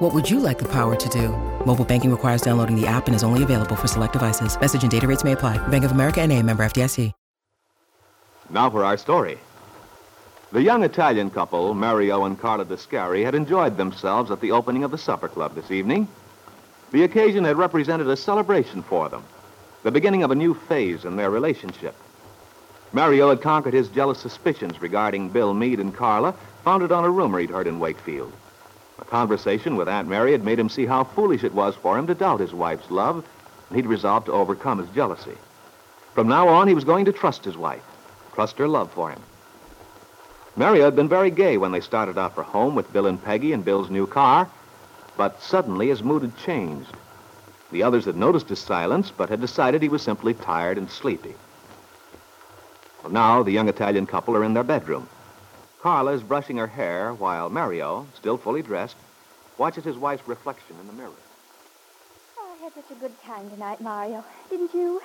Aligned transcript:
What 0.00 0.12
would 0.12 0.28
you 0.28 0.40
like 0.40 0.58
the 0.58 0.68
power 0.68 0.94
to 0.94 1.08
do? 1.08 1.30
Mobile 1.64 1.86
banking 1.86 2.10
requires 2.10 2.42
downloading 2.42 2.78
the 2.78 2.86
app 2.86 3.06
and 3.06 3.16
is 3.16 3.24
only 3.24 3.42
available 3.42 3.76
for 3.76 3.88
select 3.88 4.12
devices. 4.12 4.60
Message 4.60 4.82
and 4.82 4.90
data 4.90 5.06
rates 5.08 5.24
may 5.24 5.32
apply. 5.32 5.56
Bank 5.68 5.84
of 5.84 5.92
America 5.92 6.20
and 6.20 6.30
a 6.32 6.42
member 6.42 6.62
FDIC. 6.66 7.12
Now 8.50 8.68
for 8.68 8.84
our 8.84 8.98
story. 8.98 9.38
The 10.52 10.60
young 10.60 10.84
Italian 10.84 11.30
couple, 11.30 11.72
Mario 11.72 12.26
and 12.26 12.38
Carla 12.38 12.66
Descari, 12.66 13.24
had 13.24 13.34
enjoyed 13.34 13.78
themselves 13.78 14.30
at 14.30 14.42
the 14.42 14.52
opening 14.52 14.84
of 14.84 14.90
the 14.90 14.98
supper 14.98 15.28
club 15.28 15.54
this 15.54 15.70
evening. 15.70 16.06
The 16.92 17.04
occasion 17.04 17.44
had 17.44 17.56
represented 17.56 18.06
a 18.08 18.18
celebration 18.18 18.82
for 18.82 19.08
them, 19.08 19.24
the 19.82 19.90
beginning 19.90 20.22
of 20.22 20.30
a 20.30 20.34
new 20.34 20.52
phase 20.52 21.06
in 21.06 21.16
their 21.16 21.30
relationship. 21.30 21.94
Mario 22.92 23.30
had 23.30 23.40
conquered 23.40 23.72
his 23.72 23.88
jealous 23.88 24.18
suspicions 24.18 24.82
regarding 24.82 25.30
Bill 25.30 25.54
Meade 25.54 25.80
and 25.80 25.94
Carla, 25.94 26.34
founded 26.64 26.92
on 26.92 27.04
a 27.04 27.10
rumor 27.10 27.38
he'd 27.38 27.48
heard 27.48 27.66
in 27.66 27.80
Wakefield. 27.80 28.30
A 28.98 29.04
conversation 29.04 29.76
with 29.76 29.88
Aunt 29.88 30.08
Mary 30.08 30.32
had 30.32 30.44
made 30.44 30.58
him 30.58 30.68
see 30.68 30.86
how 30.86 31.04
foolish 31.04 31.44
it 31.44 31.54
was 31.54 31.74
for 31.76 31.98
him 31.98 32.06
to 32.06 32.14
doubt 32.14 32.40
his 32.40 32.54
wife's 32.54 32.90
love, 32.90 33.24
and 33.68 33.76
he'd 33.76 33.86
resolved 33.86 34.26
to 34.26 34.32
overcome 34.32 34.78
his 34.78 34.88
jealousy. 34.90 35.36
From 36.14 36.28
now 36.28 36.48
on, 36.48 36.66
he 36.66 36.74
was 36.74 36.84
going 36.84 37.04
to 37.04 37.12
trust 37.12 37.44
his 37.44 37.56
wife, 37.56 37.82
trust 38.34 38.58
her 38.58 38.66
love 38.66 38.90
for 38.92 39.10
him. 39.10 39.20
Mario 40.56 40.84
had 40.84 40.96
been 40.96 41.08
very 41.08 41.30
gay 41.30 41.58
when 41.58 41.72
they 41.72 41.80
started 41.80 42.16
out 42.16 42.34
for 42.34 42.42
home 42.42 42.74
with 42.74 42.90
Bill 42.92 43.06
and 43.06 43.22
Peggy 43.22 43.52
in 43.52 43.60
Bill's 43.60 43.90
new 43.90 44.06
car, 44.06 44.48
but 45.16 45.42
suddenly 45.42 45.88
his 45.88 46.02
mood 46.02 46.22
had 46.22 46.36
changed. 46.38 46.92
The 47.70 47.82
others 47.82 48.06
had 48.06 48.16
noticed 48.16 48.48
his 48.48 48.58
silence, 48.58 49.12
but 49.14 49.28
had 49.28 49.40
decided 49.40 49.82
he 49.82 49.90
was 49.90 50.00
simply 50.00 50.32
tired 50.32 50.78
and 50.78 50.90
sleepy. 50.90 51.34
Well, 53.02 53.12
now 53.12 53.42
the 53.42 53.52
young 53.52 53.68
Italian 53.68 54.06
couple 54.06 54.34
are 54.36 54.44
in 54.44 54.54
their 54.54 54.64
bedroom. 54.64 55.08
Carla 55.86 56.14
is 56.14 56.22
brushing 56.24 56.56
her 56.56 56.66
hair 56.66 57.14
while 57.14 57.48
Mario, 57.48 58.08
still 58.16 58.36
fully 58.36 58.60
dressed, 58.60 58.96
watches 59.56 59.84
his 59.84 59.96
wife's 59.96 60.26
reflection 60.26 60.74
in 60.80 60.86
the 60.88 60.92
mirror. 60.92 61.14
Oh, 62.36 62.56
I 62.58 62.64
had 62.64 62.74
such 62.74 62.90
a 62.90 63.00
good 63.00 63.12
time 63.22 63.48
tonight, 63.50 63.80
Mario. 63.80 64.24
Didn't 64.50 64.74
you? 64.74 65.00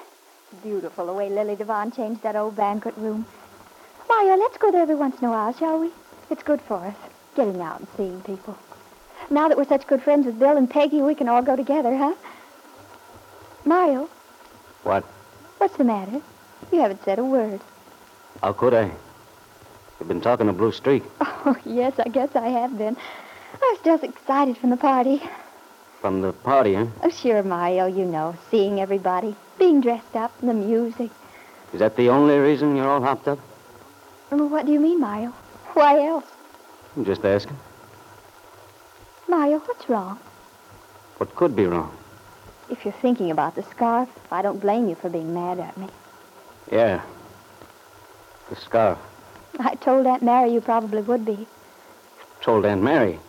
Beautiful 0.64 1.06
the 1.06 1.14
way 1.14 1.30
Lily 1.30 1.56
Devon 1.56 1.92
changed 1.92 2.24
that 2.24 2.36
old 2.36 2.56
banquet 2.56 2.98
room. 2.98 3.28
Mario, 4.10 4.36
let's 4.38 4.58
go 4.58 4.72
there 4.72 4.82
every 4.82 4.96
once 4.96 5.20
in 5.20 5.26
a 5.26 5.30
while, 5.30 5.54
shall 5.54 5.78
we? 5.78 5.92
It's 6.32 6.42
good 6.42 6.60
for 6.62 6.78
us, 6.78 6.96
getting 7.36 7.62
out 7.62 7.78
and 7.82 7.88
seeing 7.96 8.20
people. 8.22 8.58
Now 9.30 9.50
that 9.50 9.60
we're 9.60 9.66
such 9.66 9.86
good 9.86 10.02
friends 10.02 10.26
with 10.26 10.40
Bill 10.40 10.58
and 10.58 10.68
Peggy, 10.68 11.04
we 11.04 11.14
can 11.14 11.30
all 11.30 11.44
go 11.44 11.56
together, 11.56 11.96
huh? 11.96 12.16
Mario, 13.66 14.10
What? 14.82 15.04
what's 15.60 15.78
the 15.78 15.84
matter? 15.84 16.24
You 16.72 16.80
haven't 16.80 17.04
said 17.06 17.20
a 17.20 17.24
word. 17.24 17.62
How 18.42 18.54
could 18.54 18.74
I? 18.74 18.90
You've 20.02 20.08
been 20.08 20.20
talking 20.20 20.48
to 20.48 20.54
Blue 20.54 20.72
Streak. 20.72 21.04
Oh, 21.46 21.56
yes, 21.64 21.94
I 22.00 22.08
guess 22.10 22.30
I 22.36 22.48
have 22.48 22.76
been. 22.78 22.98
I 23.54 23.58
was 23.72 23.80
just 23.84 24.04
excited 24.04 24.58
from 24.58 24.72
the 24.72 24.78
party. 24.78 25.22
From 26.00 26.22
the 26.22 26.34
party, 26.34 26.74
huh? 26.76 26.86
Oh, 27.04 27.10
sure, 27.10 27.44
Mario, 27.44 27.86
you 27.86 28.06
know, 28.06 28.36
seeing 28.50 28.80
everybody, 28.80 29.36
being 29.60 29.82
dressed 29.82 30.16
up, 30.16 30.32
and 30.40 30.50
the 30.50 30.54
music. 30.54 31.10
Is 31.74 31.80
that 31.80 31.96
the 31.96 32.10
only 32.10 32.38
reason 32.38 32.76
you're 32.76 32.88
all 32.88 33.02
hopped 33.02 33.28
up? 33.28 33.40
Well, 34.32 34.50
what 34.50 34.66
do 34.66 34.72
you 34.72 34.80
mean, 34.80 35.00
Mario? 35.00 35.30
Why 35.74 36.08
else? 36.08 36.26
I'm 36.96 37.06
just 37.06 37.24
asking. 37.26 37.58
Mario, 39.28 39.60
what's 39.60 39.88
wrong? 39.90 40.20
What 41.18 41.36
could 41.36 41.56
be 41.56 41.66
wrong? 41.66 41.96
If 42.70 42.86
you're 42.86 43.02
thinking 43.02 43.30
about 43.30 43.56
the 43.56 43.64
scarf, 43.64 44.10
I 44.32 44.42
don't 44.42 44.60
blame 44.60 44.90
you 44.90 44.96
for 44.96 45.10
being 45.10 45.34
mad 45.34 45.60
at 45.60 45.78
me. 45.78 45.88
Yeah. 46.72 47.02
The 48.50 48.56
scarf. 48.56 48.98
I 49.60 49.76
told 49.76 50.08
Aunt 50.08 50.24
Mary 50.24 50.54
you 50.54 50.62
probably 50.62 51.02
would 51.02 51.26
be. 51.26 51.48
Told 52.42 52.66
Aunt 52.66 52.82
Mary. 52.82 53.20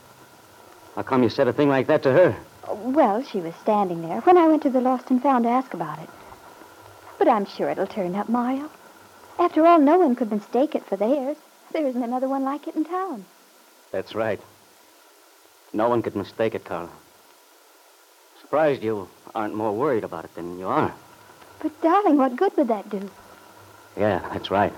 How 0.95 1.03
come 1.03 1.23
you 1.23 1.29
said 1.29 1.49
a 1.49 1.53
thing 1.53 1.69
like 1.69 1.87
that 1.87 2.03
to 2.05 2.13
her? 2.13 2.37
Well, 2.69 3.23
she 3.23 3.41
was 3.41 3.55
standing 3.57 4.03
there 4.03 4.21
when 4.21 4.39
I 4.39 4.47
went 4.47 4.63
to 4.63 4.71
the 4.71 4.81
Lost 4.81 5.11
and 5.11 5.23
Found 5.23 5.45
to 5.45 5.51
ask 5.51 5.75
about 5.75 5.99
it. 5.99 6.09
But 7.19 7.29
I'm 7.29 7.47
sure 7.47 7.69
it'll 7.69 7.87
turn 7.87 8.15
up, 8.15 8.29
Mario. 8.29 8.71
After 9.39 9.67
all, 9.67 9.79
no 9.79 9.99
one 9.99 10.15
could 10.15 10.31
mistake 10.31 10.75
it 10.75 10.85
for 10.87 10.97
theirs. 10.97 11.37
There 11.73 11.87
isn't 11.87 12.03
another 12.03 12.29
one 12.29 12.45
like 12.45 12.69
it 12.69 12.77
in 12.77 12.85
town. 12.85 13.25
That's 13.91 14.15
right. 14.15 14.41
No 15.73 15.89
one 15.89 16.03
could 16.03 16.17
mistake 16.17 16.55
it, 16.55 16.65
Carla. 16.65 16.91
Surprised 18.41 18.83
you 18.83 19.09
aren't 19.35 19.55
more 19.55 19.73
worried 19.73 20.05
about 20.05 20.25
it 20.25 20.35
than 20.35 20.59
you 20.59 20.67
are. 20.67 20.93
But, 21.61 21.81
darling, 21.81 22.19
what 22.19 22.37
good 22.37 22.57
would 22.57 22.69
that 22.69 22.91
do? 22.91 23.11
Yeah, 23.97 24.19
that's 24.33 24.51
right. 24.51 24.73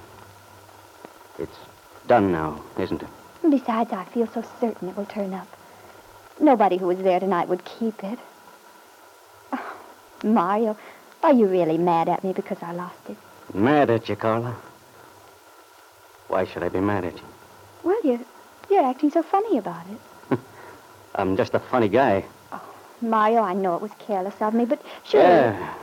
It's 1.39 1.59
done 2.07 2.33
now, 2.33 2.63
isn't 2.79 3.03
it? 3.03 3.09
Besides, 3.49 3.93
I 3.93 4.05
feel 4.05 4.27
so 4.27 4.43
certain 4.61 4.89
it 4.89 4.97
will 4.97 5.07
turn 5.07 5.35
up. 5.35 5.49
Nobody 6.41 6.79
who 6.79 6.87
was 6.87 6.99
there 6.99 7.21
tonight 7.21 7.49
would 7.49 7.65
keep 7.65 8.03
it. 8.03 8.19
Oh, 9.53 9.77
Mario, 10.23 10.77
are 11.23 11.33
you 11.33 11.47
really 11.47 11.79
mad 11.79 12.09
at 12.09 12.25
me 12.25 12.33
because 12.33 12.59
I 12.63 12.73
lost 12.73 12.99
it? 13.09 13.17
Mad 13.55 13.91
at 13.91 14.09
you, 14.09 14.17
Carla? 14.17 14.57
Why 16.29 16.45
should 16.45 16.63
I 16.63 16.69
be 16.69 16.81
mad 16.81 17.05
at 17.05 17.15
you? 17.15 17.25
Well, 17.83 18.01
you're, 18.03 18.21
you're 18.71 18.85
acting 18.85 19.11
so 19.11 19.23
funny 19.23 19.59
about 19.59 19.85
it. 20.31 20.39
I'm 21.15 21.37
just 21.37 21.55
a 21.55 21.61
funny 21.61 21.89
guy. 21.89 22.25
Oh, 22.53 22.63
Mario, 23.01 23.43
I 23.43 23.53
know 23.55 23.77
it 23.77 23.83
was 23.83 23.93
careless 23.99 24.35
of 24.41 24.55
me, 24.55 24.65
but 24.65 24.81
sure. 25.05 25.21
Yeah. 25.21 25.75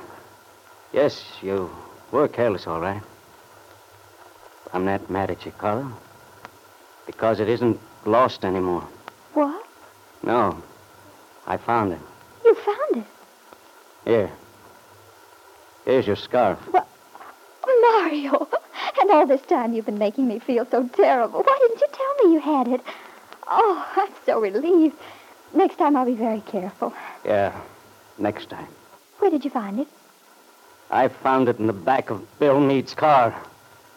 Yes, 0.91 1.23
you 1.41 1.69
were 2.12 2.28
careless, 2.28 2.68
all 2.68 2.81
right. 2.81 3.01
I'm 4.73 4.85
not 4.85 5.09
mad 5.09 5.29
at 5.29 5.45
you, 5.45 5.51
Carla. 5.51 5.91
Because 7.05 7.39
it 7.39 7.49
isn't 7.49 7.79
lost 8.05 8.45
anymore. 8.45 8.87
What? 9.33 9.65
No. 10.23 10.61
I 11.45 11.57
found 11.57 11.93
it. 11.93 11.99
You 12.45 12.55
found 12.55 12.97
it? 12.97 13.03
Here. 14.05 14.31
Here's 15.85 16.07
your 16.07 16.15
scarf. 16.15 16.59
Oh, 16.73 18.03
Mario. 18.03 18.47
And 18.99 19.11
all 19.11 19.25
this 19.25 19.41
time 19.43 19.73
you've 19.73 19.85
been 19.85 19.97
making 19.97 20.27
me 20.27 20.39
feel 20.39 20.65
so 20.69 20.88
terrible. 20.89 21.41
Why 21.43 21.57
didn't 21.59 21.81
you 21.81 21.88
tell 21.91 22.27
me 22.27 22.33
you 22.33 22.39
had 22.39 22.67
it? 22.67 22.81
Oh, 23.47 23.88
I'm 23.95 24.11
so 24.25 24.39
relieved. 24.39 24.95
Next 25.53 25.77
time 25.77 25.95
I'll 25.97 26.06
be 26.06 26.13
very 26.13 26.41
careful. 26.41 26.94
Yeah. 27.25 27.59
Next 28.17 28.50
time. 28.50 28.67
Where 29.19 29.31
did 29.31 29.44
you 29.44 29.51
find 29.51 29.79
it? 29.79 29.88
I 30.89 31.07
found 31.07 31.50
it 31.50 31.59
in 31.59 31.67
the 31.67 31.74
back 31.74 32.09
of 32.09 32.21
Bill 32.39 32.59
Mead's 32.59 32.94
car. 32.94 33.35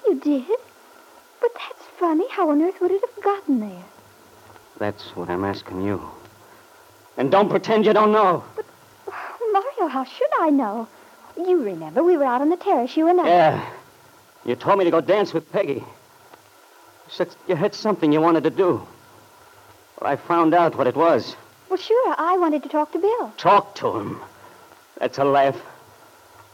You 0.07 0.21
did? 0.21 0.59
How 2.05 2.51
on 2.51 2.61
earth 2.61 2.79
would 2.83 2.91
it 2.91 3.01
have 3.01 3.25
gotten 3.25 3.61
there? 3.61 3.85
That's 4.79 5.17
what 5.17 5.31
I'm 5.31 5.43
asking 5.43 5.81
you. 5.81 6.03
And 7.17 7.31
don't 7.31 7.49
pretend 7.49 7.87
you 7.87 7.95
don't 7.95 8.13
know. 8.13 8.45
But, 8.55 8.67
Mario, 9.53 9.87
how 9.87 10.05
should 10.05 10.29
I 10.39 10.51
know? 10.51 10.87
You 11.39 11.63
remember 11.63 12.03
we 12.03 12.19
were 12.19 12.25
out 12.25 12.43
on 12.43 12.51
the 12.51 12.59
terrace, 12.59 12.95
you 12.95 13.09
and 13.09 13.19
I. 13.21 13.27
Yeah. 13.27 13.71
You 14.45 14.55
told 14.55 14.79
me 14.81 14.85
to 14.85 14.91
go 14.91 15.01
dance 15.01 15.33
with 15.33 15.51
Peggy. 15.51 15.77
You 15.77 15.85
said 17.09 17.35
you 17.49 17.57
had 17.57 17.75
something 17.75 18.13
you 18.13 18.21
wanted 18.21 18.45
to 18.45 18.51
do. 18.51 18.87
Well, 19.99 20.11
I 20.11 20.17
found 20.17 20.53
out 20.53 20.77
what 20.77 20.87
it 20.87 20.97
was. 20.97 21.37
Well, 21.71 21.79
sure, 21.79 22.15
I 22.19 22.37
wanted 22.37 22.63
to 22.65 22.69
talk 22.69 22.93
to 22.93 22.99
Bill. 22.99 23.33
Talk 23.39 23.77
to 23.77 23.97
him. 23.97 24.21
That's 24.99 25.17
a 25.17 25.25
laugh. 25.25 25.57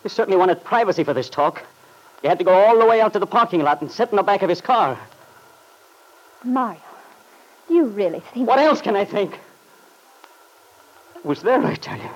You 0.04 0.10
certainly 0.10 0.38
wanted 0.38 0.62
privacy 0.62 1.02
for 1.02 1.12
this 1.12 1.28
talk. 1.28 1.64
You 2.22 2.28
had 2.28 2.38
to 2.38 2.44
go 2.44 2.52
all 2.52 2.78
the 2.78 2.86
way 2.86 3.00
out 3.00 3.14
to 3.14 3.18
the 3.18 3.26
parking 3.26 3.62
lot 3.62 3.80
and 3.80 3.90
sit 3.90 4.10
in 4.10 4.16
the 4.16 4.22
back 4.22 4.42
of 4.42 4.48
his 4.48 4.60
car. 4.60 4.96
Mario, 6.44 6.80
do 7.68 7.74
you 7.74 7.84
really 7.84 8.20
think... 8.20 8.48
What 8.48 8.58
else 8.58 8.80
can 8.80 8.96
I 8.96 9.04
think? 9.04 9.38
It 11.16 11.24
was 11.24 11.42
there, 11.42 11.64
I 11.64 11.74
tell 11.74 11.98
you. 11.98 12.10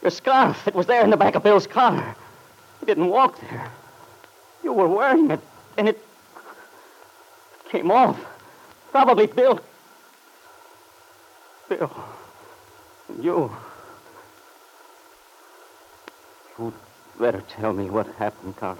Your 0.00 0.10
scarf, 0.10 0.66
it 0.66 0.74
was 0.74 0.86
there 0.86 1.04
in 1.04 1.10
the 1.10 1.16
back 1.16 1.34
of 1.34 1.42
Bill's 1.42 1.66
car. 1.66 2.16
You 2.80 2.86
didn't 2.86 3.08
walk 3.08 3.38
there. 3.40 3.70
You 4.64 4.72
were 4.72 4.88
wearing 4.88 5.30
it, 5.30 5.40
and 5.76 5.88
it 5.88 6.04
came 7.68 7.90
off. 7.90 8.18
Probably 8.90 9.26
Bill. 9.26 9.60
Bill. 11.68 12.04
You. 13.20 13.50
You'd 16.58 16.74
better 17.18 17.42
tell 17.42 17.72
me 17.72 17.90
what 17.90 18.06
happened, 18.16 18.56
Carla. 18.56 18.78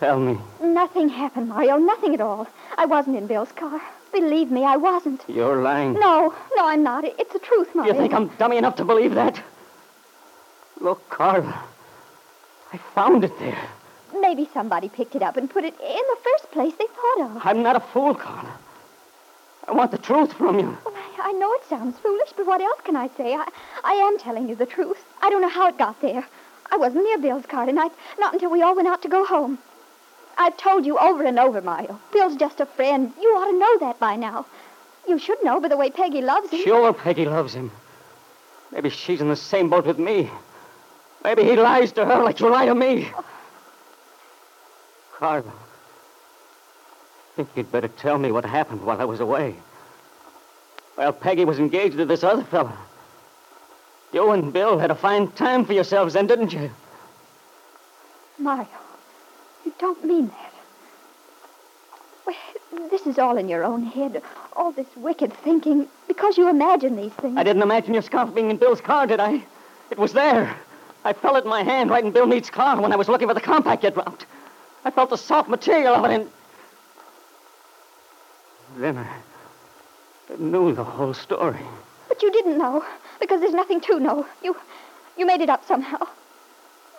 Tell 0.00 0.20
me. 0.20 0.38
Nothing 0.62 1.08
happened, 1.08 1.48
Mario. 1.48 1.76
Nothing 1.76 2.14
at 2.14 2.20
all. 2.20 2.46
I 2.76 2.86
wasn't 2.86 3.16
in 3.16 3.26
Bill's 3.26 3.50
car. 3.52 3.80
Believe 4.12 4.50
me, 4.50 4.64
I 4.64 4.76
wasn't. 4.76 5.24
You're 5.28 5.60
lying. 5.60 5.94
No, 5.94 6.32
no, 6.56 6.68
I'm 6.68 6.82
not. 6.82 7.04
It's 7.04 7.32
the 7.32 7.40
truth, 7.40 7.74
Mario. 7.74 7.92
You 7.94 8.00
think 8.00 8.14
I'm 8.14 8.28
dummy 8.38 8.56
enough 8.58 8.76
to 8.76 8.84
believe 8.84 9.14
that? 9.16 9.42
Look, 10.80 11.08
Carla. 11.10 11.64
I 12.72 12.76
found 12.94 13.24
it 13.24 13.36
there. 13.38 13.58
Maybe 14.20 14.48
somebody 14.54 14.88
picked 14.88 15.16
it 15.16 15.22
up 15.22 15.36
and 15.36 15.50
put 15.50 15.64
it 15.64 15.74
in 15.80 15.96
the 15.96 16.16
first 16.22 16.50
place 16.52 16.74
they 16.78 16.86
thought 16.86 17.36
of. 17.36 17.42
I'm 17.44 17.62
not 17.62 17.76
a 17.76 17.80
fool, 17.80 18.14
Carla. 18.14 18.56
I 19.66 19.72
want 19.72 19.90
the 19.90 19.98
truth 19.98 20.32
from 20.32 20.58
you. 20.58 20.78
Well, 20.84 20.94
I, 20.96 21.30
I 21.30 21.32
know 21.32 21.52
it 21.54 21.64
sounds 21.68 21.98
foolish, 21.98 22.30
but 22.36 22.46
what 22.46 22.60
else 22.60 22.80
can 22.84 22.96
I 22.96 23.08
say? 23.08 23.34
I, 23.34 23.46
I 23.84 23.92
am 23.94 24.18
telling 24.18 24.48
you 24.48 24.54
the 24.54 24.64
truth. 24.64 25.04
I 25.20 25.28
don't 25.28 25.42
know 25.42 25.48
how 25.48 25.68
it 25.68 25.76
got 25.76 26.00
there. 26.00 26.24
I 26.70 26.76
wasn't 26.76 27.04
near 27.04 27.18
Bill's 27.18 27.46
car 27.46 27.66
tonight, 27.66 27.92
not 28.18 28.32
until 28.32 28.50
we 28.50 28.62
all 28.62 28.76
went 28.76 28.88
out 28.88 29.02
to 29.02 29.08
go 29.08 29.24
home. 29.26 29.58
I've 30.38 30.56
told 30.56 30.86
you 30.86 30.98
over 30.98 31.24
and 31.24 31.38
over, 31.38 31.60
Mario. 31.60 32.00
Bill's 32.12 32.36
just 32.36 32.60
a 32.60 32.66
friend. 32.66 33.12
You 33.20 33.28
ought 33.30 33.50
to 33.50 33.58
know 33.58 33.78
that 33.88 33.98
by 33.98 34.16
now. 34.16 34.46
You 35.08 35.18
should 35.18 35.42
know 35.42 35.60
by 35.60 35.68
the 35.68 35.76
way 35.76 35.90
Peggy 35.90 36.22
loves 36.22 36.50
him. 36.50 36.62
Sure, 36.62 36.92
Peggy 36.92 37.24
loves 37.24 37.54
him. 37.54 37.72
Maybe 38.72 38.90
she's 38.90 39.20
in 39.20 39.28
the 39.28 39.36
same 39.36 39.68
boat 39.68 39.86
with 39.86 39.98
me. 39.98 40.30
Maybe 41.24 41.42
he 41.42 41.56
lies 41.56 41.92
to 41.92 42.04
her 42.04 42.22
like 42.22 42.38
you 42.40 42.50
lie 42.50 42.66
to 42.66 42.74
me. 42.74 43.08
Carla, 45.16 45.48
I 45.48 45.52
think 47.34 47.48
you'd 47.56 47.72
better 47.72 47.88
tell 47.88 48.18
me 48.18 48.30
what 48.30 48.44
happened 48.44 48.84
while 48.84 49.00
I 49.00 49.04
was 49.04 49.18
away. 49.18 49.56
Well, 50.96 51.12
Peggy 51.12 51.44
was 51.44 51.58
engaged 51.58 51.96
to 51.96 52.04
this 52.04 52.22
other 52.22 52.44
fellow. 52.44 52.72
You 54.12 54.30
and 54.30 54.52
Bill 54.52 54.78
had 54.78 54.90
a 54.90 54.94
fine 54.94 55.30
time 55.32 55.64
for 55.64 55.72
yourselves 55.72 56.14
then, 56.14 56.28
didn't 56.28 56.52
you? 56.52 56.70
Mario, 58.38 58.68
don't 59.78 60.04
mean 60.04 60.28
that. 60.28 60.52
Well, 62.26 62.88
this 62.90 63.06
is 63.06 63.18
all 63.18 63.38
in 63.38 63.48
your 63.48 63.64
own 63.64 63.84
head. 63.84 64.22
All 64.54 64.72
this 64.72 64.88
wicked 64.96 65.32
thinking 65.32 65.88
because 66.06 66.36
you 66.36 66.48
imagine 66.48 66.96
these 66.96 67.12
things. 67.12 67.36
I 67.36 67.42
didn't 67.42 67.62
imagine 67.62 67.94
your 67.94 68.02
scarf 68.02 68.34
being 68.34 68.50
in 68.50 68.56
Bill's 68.56 68.80
car, 68.80 69.06
did 69.06 69.20
I? 69.20 69.42
It 69.90 69.98
was 69.98 70.12
there. 70.12 70.54
I 71.04 71.12
felt 71.12 71.36
it 71.36 71.44
in 71.44 71.50
my 71.50 71.62
hand 71.62 71.90
right 71.90 72.04
in 72.04 72.10
Bill 72.10 72.26
Mead's 72.26 72.50
car 72.50 72.78
when 72.80 72.92
I 72.92 72.96
was 72.96 73.08
looking 73.08 73.28
for 73.28 73.34
the 73.34 73.40
compact 73.40 73.84
you 73.84 73.90
dropped. 73.90 74.26
I 74.84 74.90
felt 74.90 75.10
the 75.10 75.16
soft 75.16 75.48
material 75.48 75.94
of 75.94 76.04
it 76.04 76.10
and... 76.10 76.30
Then 78.76 78.98
I, 78.98 79.06
I 80.30 80.36
knew 80.38 80.74
the 80.74 80.84
whole 80.84 81.14
story. 81.14 81.60
But 82.08 82.22
you 82.22 82.30
didn't 82.30 82.58
know, 82.58 82.84
because 83.20 83.40
there's 83.40 83.54
nothing 83.54 83.80
to 83.82 83.98
know. 83.98 84.26
You, 84.42 84.56
you 85.16 85.24
made 85.24 85.40
it 85.40 85.48
up 85.48 85.66
somehow. 85.66 86.06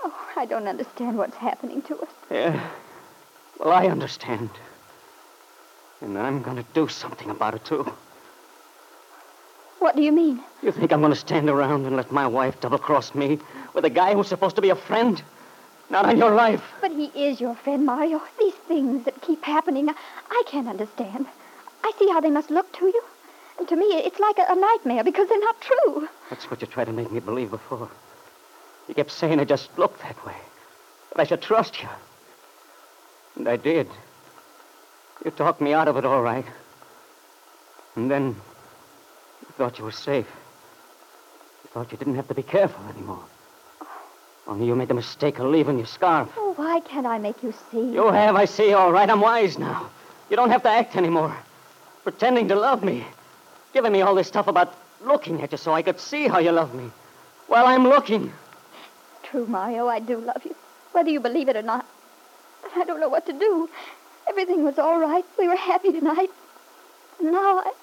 Oh, 0.04 0.32
I 0.36 0.46
don't 0.46 0.68
understand 0.68 1.18
what's 1.18 1.36
happening 1.36 1.82
to 1.84 2.00
us. 2.00 2.10
Yeah. 2.32 2.70
Well, 3.60 3.72
I 3.74 3.88
understand. 3.88 4.50
And 6.02 6.18
I'm 6.18 6.42
going 6.42 6.58
to 6.58 6.66
do 6.74 6.88
something 6.88 7.30
about 7.30 7.56
it, 7.56 7.66
too. 7.66 7.92
What 9.80 9.96
do 9.96 10.02
you 10.02 10.12
mean? 10.12 10.42
You 10.62 10.72
think 10.72 10.92
I'm 10.92 11.02
going 11.02 11.14
to 11.14 11.20
stand 11.20 11.50
around 11.50 11.86
and 11.86 11.96
let 11.96 12.12
my 12.12 12.28
wife 12.28 12.60
double 12.62 12.78
cross 12.78 13.16
me 13.16 13.40
with 13.74 13.86
a 13.86 13.90
guy 13.90 14.14
who's 14.14 14.28
supposed 14.28 14.56
to 14.58 14.62
be 14.62 14.70
a 14.70 14.76
friend? 14.76 15.22
Not 15.90 16.06
on 16.06 16.18
your 16.18 16.36
life. 16.36 16.64
But 16.82 16.92
he 16.92 17.06
is 17.16 17.42
your 17.42 17.56
friend, 17.56 17.86
Mario. 17.86 18.22
These 18.38 18.54
things 18.54 19.06
that 19.06 19.22
keep 19.22 19.44
happening, 19.44 19.90
I, 19.90 20.44
can't 20.48 20.68
understand. 20.68 21.26
I 21.84 21.92
see 21.98 22.08
how 22.10 22.22
they 22.22 22.30
must 22.30 22.50
look 22.50 22.72
to 22.74 22.86
you. 22.86 23.04
And 23.58 23.68
to 23.68 23.76
me, 23.76 23.86
it's 23.86 24.20
like 24.20 24.38
a, 24.38 24.46
a 24.50 24.56
nightmare 24.56 25.04
because 25.04 25.28
they're 25.28 25.40
not 25.40 25.60
true. 25.62 26.08
That's 26.30 26.50
what 26.52 26.62
you 26.62 26.68
tried 26.68 26.86
to 26.86 26.94
make 26.94 27.12
me 27.12 27.20
believe 27.20 27.52
before. 27.52 27.90
You 28.90 28.96
kept 28.96 29.12
saying 29.12 29.40
I 29.40 29.46
just 29.46 29.70
looked 29.78 30.02
that 30.02 30.26
way. 30.26 30.36
That 31.12 31.22
I 31.22 31.24
should 31.24 31.44
trust 31.44 31.82
you. 31.82 31.88
And 33.36 33.48
I 33.48 33.56
did. 33.56 33.88
You 35.24 35.30
talked 35.32 35.62
me 35.62 35.74
out 35.74 35.88
of 35.88 35.96
it 35.96 36.06
all 36.06 36.24
right. 36.24 36.46
And 37.96 38.10
then 38.10 38.30
you 38.30 39.48
thought 39.58 39.78
you 39.78 39.86
were 39.86 39.92
safe. 39.92 40.26
You 41.64 41.70
thought 41.72 41.92
you 41.92 42.00
didn't 42.00 42.16
have 42.16 42.28
to 42.30 42.34
be 42.34 42.42
careful 42.42 42.84
anymore. 42.88 43.24
Only 44.48 44.66
you 44.66 44.76
made 44.76 44.88
the 44.88 44.96
mistake 44.96 45.38
of 45.38 45.46
leaving 45.46 45.78
your 45.78 45.86
scarf. 45.86 46.28
Oh, 46.36 46.54
why 46.56 46.80
can't 46.80 47.06
I 47.06 47.20
make 47.20 47.44
you 47.44 47.54
see? 47.72 47.92
You 47.92 48.08
have, 48.08 48.36
I 48.36 48.46
see, 48.46 48.74
all 48.74 48.92
right. 48.92 49.08
I'm 49.08 49.22
wise 49.22 49.60
now. 49.60 49.88
You 50.32 50.36
don't 50.36 50.50
have 50.50 50.64
to 50.64 50.70
act 50.70 50.96
anymore. 50.96 51.38
Pretending 52.04 52.48
to 52.48 52.56
love 52.56 52.84
me. 52.84 53.06
Giving 53.72 53.92
me 53.92 54.02
all 54.02 54.16
this 54.16 54.28
stuff 54.28 54.48
about 54.48 54.74
looking 55.06 55.44
at 55.44 55.52
you 55.52 55.60
so 55.60 55.74
I 55.74 55.84
could 55.84 56.00
see 56.00 56.28
how 56.28 56.40
you 56.40 56.52
love 56.52 56.74
me. 56.74 56.90
Well, 57.48 57.68
I'm 57.68 57.84
looking. 57.84 58.34
True, 59.30 59.46
Mario, 59.46 59.88
I 59.88 60.00
do 60.00 60.18
love 60.18 60.44
you. 60.44 60.56
Whether 60.92 61.12
you 61.12 61.20
believe 61.20 61.50
it 61.50 61.56
or 61.56 61.62
not. 61.62 61.86
But 62.64 62.72
I 62.76 62.84
don't 62.84 63.00
know 63.00 63.10
what 63.10 63.26
to 63.28 63.34
do. 63.34 63.70
Everything 64.28 64.64
was 64.64 64.80
all 64.80 65.00
right. 65.00 65.24
We 65.38 65.48
were 65.48 65.56
happy 65.56 65.92
tonight. 65.92 66.30
And 67.20 67.32
now 67.32 67.60
I... 67.60 67.74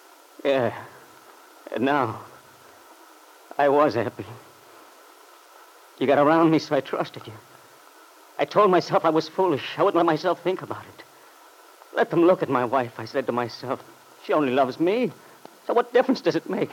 Yeah. 0.44 0.75
And 1.72 1.84
now, 1.84 2.20
I 3.58 3.69
was 3.69 3.94
happy. 3.94 4.26
You 5.98 6.06
got 6.06 6.19
around 6.19 6.50
me, 6.50 6.58
so 6.58 6.76
I 6.76 6.81
trusted 6.81 7.26
you. 7.26 7.32
I 8.38 8.44
told 8.44 8.70
myself 8.70 9.04
I 9.04 9.10
was 9.10 9.28
foolish. 9.28 9.64
I 9.78 9.82
wouldn't 9.82 9.96
let 9.96 10.06
myself 10.06 10.43
think 10.43 10.62
about 10.62 10.84
it. 10.96 11.04
Let 11.94 12.10
them 12.10 12.25
look 12.25 12.43
at 12.43 12.50
my 12.50 12.64
wife, 12.64 12.98
I 12.98 13.04
said 13.04 13.26
to 13.26 13.32
myself. 13.32 13.82
She 14.25 14.32
only 14.32 14.52
loves 14.52 14.78
me. 14.78 15.12
So 15.66 15.75
what 15.75 15.93
difference 15.93 16.20
does 16.20 16.37
it 16.37 16.50
make? 16.50 16.70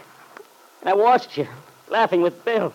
And 0.82 0.90
I 0.90 0.94
watched 0.94 1.38
you, 1.38 1.48
laughing 1.90 2.22
with 2.22 2.44
Bill. 2.44 2.74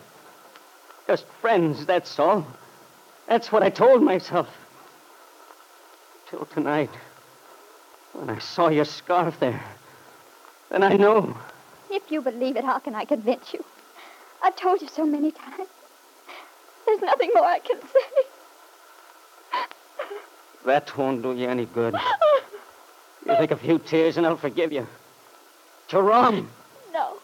Just 1.09 1.27
friends, 1.41 1.87
that's 1.87 2.19
all. 2.19 2.47
That's 3.29 3.51
what 3.51 3.63
I 3.63 3.71
told 3.71 4.03
myself. 4.03 4.47
Till 6.29 6.45
tonight, 6.45 6.91
when 8.13 8.29
I 8.29 8.39
saw 8.39 8.69
your 8.69 8.85
scarf 8.85 9.41
there. 9.41 9.65
Then 10.71 10.83
I 10.83 10.97
know. 10.97 11.35
If 11.91 12.13
you 12.13 12.21
believe 12.21 12.57
it, 12.57 12.65
how 12.65 12.79
can 12.79 12.95
I 12.95 13.07
convince 13.07 13.55
you? 13.55 13.65
I've 14.43 14.55
told 14.57 14.83
you 14.83 14.89
so 14.89 15.07
many 15.07 15.31
times. 15.31 15.69
There's 16.85 17.01
nothing 17.01 17.31
more 17.35 17.45
I 17.45 17.59
can 17.61 17.81
say. 17.81 18.25
That 20.67 20.95
won't 20.99 21.23
do 21.23 21.35
you 21.35 21.49
any 21.49 21.65
good. 21.65 21.95
You 23.27 23.37
take 23.37 23.51
a 23.51 23.57
few 23.57 23.79
tears 23.79 24.19
and 24.19 24.27
I'll 24.27 24.37
forgive 24.37 24.73
you. 24.73 24.87
Wrong. 25.91 26.49
No. 26.93 27.17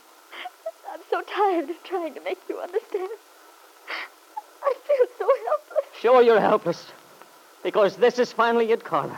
I'm 0.90 1.00
so 1.10 1.20
tired 1.22 1.68
of 1.68 1.82
trying 1.84 2.14
to 2.14 2.20
make 2.22 2.38
you 2.48 2.58
understand. 2.58 3.10
I 4.62 4.74
feel 4.86 5.06
so 5.18 5.28
helpless. 5.46 5.93
Sure, 6.04 6.20
you're 6.20 6.38
helpless. 6.38 6.92
Because 7.62 7.96
this 7.96 8.18
is 8.18 8.30
finally 8.30 8.70
it, 8.72 8.84
Carla. 8.84 9.16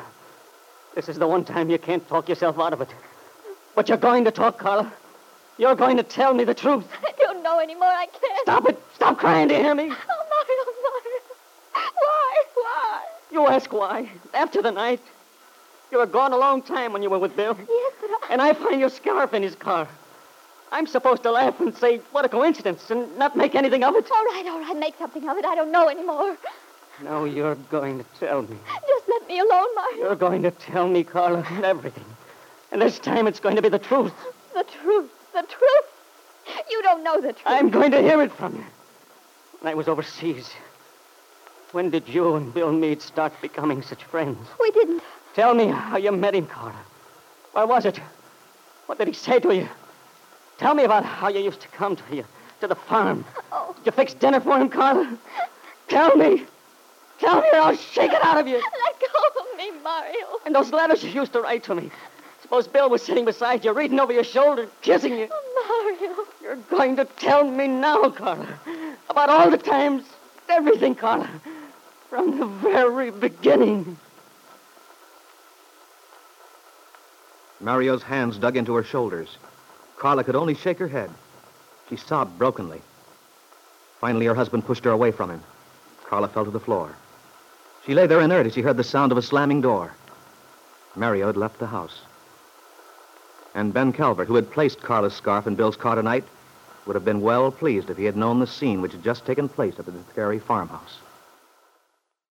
This 0.95 1.09
is 1.09 1.19
the 1.19 1.27
one 1.27 1.45
time 1.45 1.69
you 1.69 1.79
can't 1.79 2.07
talk 2.07 2.29
yourself 2.29 2.61
out 2.61 2.73
of 2.73 2.81
it. 2.81 2.89
But 3.75 3.89
you're 3.89 3.99
going 3.99 4.25
to 4.25 4.31
talk, 4.31 4.61
Carla. 4.61 4.93
You're 5.59 5.75
going 5.75 5.97
to 5.97 6.05
tell 6.05 6.33
me 6.33 6.45
the 6.45 6.55
truth. 6.55 6.87
I 7.05 7.11
don't 7.19 7.43
know 7.43 7.59
anymore. 7.59 7.89
I 7.89 8.07
can't. 8.07 8.41
Stop 8.43 8.69
it. 8.69 8.81
Stop 8.95 9.19
crying, 9.19 9.49
do 9.49 9.55
you 9.55 9.63
hear 9.63 9.75
me? 9.75 9.83
Oh, 9.83 9.89
Mario, 9.89 10.63
Mario. 10.87 11.21
Why? 11.75 12.45
Why? 12.55 13.03
You 13.33 13.49
ask 13.49 13.73
why. 13.73 14.09
After 14.33 14.63
the 14.63 14.71
night. 14.71 15.01
You 15.91 15.99
were 15.99 16.07
gone 16.07 16.33
a 16.33 16.39
long 16.39 16.63
time 16.63 16.93
when 16.93 17.03
you 17.03 17.11
were 17.11 17.19
with 17.19 17.35
Bill. 17.35 17.57
Yes, 17.59 17.93
but 18.01 18.11
I... 18.11 18.27
And 18.31 18.41
I 18.41 18.53
find 18.53 18.79
your 18.79 18.91
scarf 18.91 19.35
in 19.35 19.43
his 19.43 19.57
car. 19.57 19.89
I'm 20.71 20.87
supposed 20.87 21.25
to 21.25 21.33
laugh 21.33 21.59
and 21.59 21.77
say, 21.77 21.99
what 22.13 22.25
a 22.25 22.29
coincidence, 22.29 22.93
and 22.93 23.19
not 23.19 23.37
make 23.37 23.57
anything 23.57 23.83
of 23.83 23.97
it. 23.97 24.09
All 24.09 24.25
right, 24.27 24.45
all 24.47 24.61
right. 24.61 24.77
Make 24.79 24.97
something 24.99 25.29
of 25.29 25.37
it. 25.37 25.45
I 25.45 25.57
don't 25.57 25.73
know 25.73 25.89
anymore. 25.89 26.37
No, 27.03 27.25
you're 27.25 27.57
going 27.71 27.99
to 27.99 28.05
tell 28.19 28.43
me. 28.43 28.57
Just 28.89 29.09
let 29.09 29.29
me 29.29 29.39
alone, 29.39 29.75
Mario. 29.75 30.05
You're 30.05 30.17
going 30.17 30.43
to 30.43 30.51
tell 30.51 30.89
me, 30.89 31.05
Carla, 31.05 31.47
everything. 31.63 32.05
And 32.73 32.81
this 32.81 32.99
time 32.99 33.27
it's 33.27 33.41
going 33.41 33.57
to 33.57 33.63
be 33.63 33.69
the 33.69 33.79
truth. 33.79 34.13
The 34.55 34.65
truth. 34.65 35.11
The 35.33 35.43
truth. 35.43 35.85
You 36.71 36.83
don't 36.83 37.05
know 37.05 37.21
the 37.21 37.33
truth. 37.33 37.43
I'm 37.45 37.71
going 37.71 37.91
to 37.91 38.01
hear 38.01 38.23
it 38.23 38.33
from 38.33 38.57
you. 38.57 38.65
When 39.61 39.71
I 39.71 39.75
was 39.75 39.89
overseas, 39.89 40.51
when 41.73 41.91
did 41.91 42.09
you 42.09 42.37
and 42.37 42.53
Bill 42.55 42.73
Meade 42.73 43.03
start 43.03 43.33
becoming 43.43 43.83
such 43.83 44.05
friends? 44.05 44.39
We 44.61 44.71
didn't. 44.71 45.03
Tell 45.35 45.55
me 45.55 45.67
how 45.67 45.99
you 45.99 46.13
met 46.13 46.35
him, 46.35 46.47
Carla. 46.47 46.81
Where 47.53 47.67
was 47.67 47.85
it? 47.85 48.01
What 48.87 48.99
did 48.99 49.09
he 49.09 49.15
say 49.15 49.39
to 49.41 49.55
you? 49.55 49.69
Tell 50.59 50.75
me 50.75 50.85
about 50.85 51.05
how 51.05 51.29
you 51.29 51.41
used 51.41 51.61
to 51.61 51.69
come 51.69 51.97
to 51.97 52.17
you, 52.17 52.25
to 52.61 52.67
the 52.67 52.75
farm. 52.75 53.25
Oh. 53.53 53.75
Did 53.77 53.87
you 53.87 53.93
fix 53.93 54.15
dinner 54.15 54.41
for 54.41 54.59
him, 54.59 54.71
Carla? 54.71 55.19
Tell 55.89 56.17
me. 56.17 56.45
Tell 57.19 57.41
me 57.41 57.49
or 57.53 57.59
I'll 57.59 57.77
shake 57.77 58.13
it 58.13 58.25
out 58.25 58.39
of 58.39 58.47
you. 58.47 58.57
Let 58.57 59.01
go 59.01 59.41
of 59.41 59.57
me, 59.57 59.71
Mario. 59.83 60.41
And 60.45 60.55
those 60.55 60.73
letters 60.73 61.03
you 61.03 61.11
used 61.11 61.33
to 61.33 61.41
write 61.41 61.65
to 61.65 61.75
me. 61.75 61.91
Suppose 62.43 62.69
Bill 62.69 62.89
was 62.89 63.03
sitting 63.03 63.25
beside 63.25 63.65
you, 63.65 63.73
reading 63.73 63.99
over 63.99 64.13
your 64.13 64.25
shoulder, 64.25 64.69
kissing 64.83 65.19
you. 65.19 65.29
Oh, 65.31 65.97
Mario. 65.99 66.27
You're 66.43 66.63
going 66.71 66.97
to 66.97 67.05
tell 67.05 67.45
me 67.45 67.67
now, 67.67 68.11
Carla, 68.11 68.47
about 69.11 69.31
all 69.31 69.51
the 69.51 69.59
times, 69.59 70.05
everything, 70.49 70.95
Carla, 70.95 71.29
from 72.09 72.39
the 72.39 72.47
very 72.47 73.11
beginning. 73.11 73.99
Mario's 77.61 78.03
hands 78.03 78.39
dug 78.39 78.57
into 78.57 78.75
her 78.75 78.85
shoulders. 78.85 79.39
Carla 79.97 80.23
could 80.23 80.37
only 80.37 80.55
shake 80.55 80.79
her 80.79 80.89
head. 80.89 81.11
She 81.89 81.97
sobbed 81.97 82.39
brokenly. 82.39 82.83
Finally, 84.01 84.27
her 84.27 84.35
husband 84.35 84.65
pushed 84.67 84.85
her 84.85 84.91
away 84.91 85.11
from 85.11 85.31
him. 85.31 85.43
Carla 86.05 86.29
fell 86.29 86.45
to 86.45 86.51
the 86.51 86.61
floor. 86.61 86.95
She 87.87 87.95
lay 87.95 88.09
there 88.09 88.21
inert 88.21 88.47
as 88.47 88.55
she 88.55 88.63
heard 88.63 88.77
the 88.77 88.83
sound 88.83 89.13
of 89.13 89.19
a 89.19 89.23
slamming 89.23 89.61
door. 89.61 89.93
Mario 90.97 91.29
had 91.29 91.37
left 91.37 91.61
the 91.61 91.69
house. 91.69 92.01
And 93.55 93.73
Ben 93.73 93.93
Calvert, 93.93 94.27
who 94.27 94.35
had 94.35 94.51
placed 94.51 94.83
Carla's 94.83 95.15
scarf 95.15 95.47
in 95.47 95.55
Bill's 95.55 95.77
car 95.77 95.95
tonight, 95.95 96.25
would 96.85 96.97
have 96.97 97.05
been 97.05 97.21
well 97.21 97.53
pleased 97.53 97.89
if 97.89 97.97
he 97.97 98.05
had 98.05 98.17
known 98.17 98.41
the 98.41 98.47
scene 98.47 98.83
which 98.83 98.91
had 98.91 99.05
just 99.05 99.25
taken 99.25 99.49
place 99.49 99.79
at 99.79 99.87
the 99.87 99.93
Scary 100.11 100.41
farmhouse. 100.41 100.99